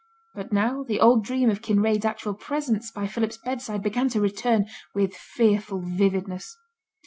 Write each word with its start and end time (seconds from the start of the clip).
But 0.33 0.51
now 0.51 0.81
the 0.81 0.99
old 0.99 1.23
dream 1.23 1.51
of 1.51 1.61
Kinraid's 1.61 2.05
actual 2.05 2.33
presence 2.33 2.89
by 2.89 3.05
Philip's 3.05 3.37
bedside 3.37 3.83
began 3.83 4.09
to 4.09 4.19
return 4.19 4.65
with 4.95 5.13
fearful 5.13 5.83
vividness. 5.85 6.57